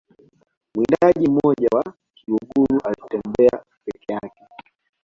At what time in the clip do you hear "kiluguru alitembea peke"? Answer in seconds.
2.15-4.13